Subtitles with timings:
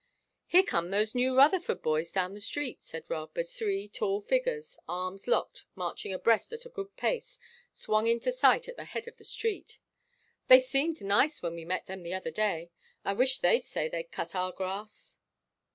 [0.51, 4.79] There come those new Rutherford boys down the street," said Rob, as three tall figures,
[4.87, 7.37] arms locked, marching abreast at a good pace,
[7.71, 9.77] swung into sight at the head of the street.
[10.47, 12.71] "They seemed nice when we met them the other day;
[13.05, 15.19] I wish they'd say they'd cut our grass."